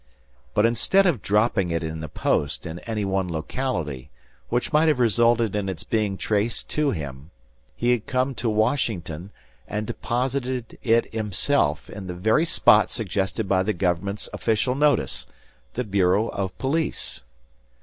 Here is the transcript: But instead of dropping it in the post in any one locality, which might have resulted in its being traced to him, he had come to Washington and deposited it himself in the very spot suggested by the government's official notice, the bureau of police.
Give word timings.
But 0.55 0.65
instead 0.65 1.05
of 1.05 1.21
dropping 1.21 1.69
it 1.69 1.83
in 1.83 1.99
the 1.99 2.09
post 2.09 2.65
in 2.65 2.79
any 2.89 3.05
one 3.05 3.31
locality, 3.31 4.09
which 4.49 4.73
might 4.73 4.87
have 4.87 4.97
resulted 4.97 5.55
in 5.55 5.69
its 5.69 5.83
being 5.83 6.17
traced 6.17 6.67
to 6.69 6.89
him, 6.89 7.29
he 7.75 7.91
had 7.91 8.07
come 8.07 8.33
to 8.33 8.49
Washington 8.49 9.29
and 9.67 9.85
deposited 9.85 10.79
it 10.81 11.13
himself 11.13 11.87
in 11.87 12.07
the 12.07 12.15
very 12.15 12.45
spot 12.45 12.89
suggested 12.89 13.47
by 13.47 13.61
the 13.61 13.73
government's 13.73 14.27
official 14.33 14.73
notice, 14.73 15.27
the 15.75 15.83
bureau 15.83 16.29
of 16.29 16.57
police. 16.57 17.21